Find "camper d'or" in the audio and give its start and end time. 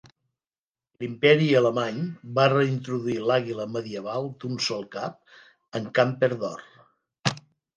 6.01-6.69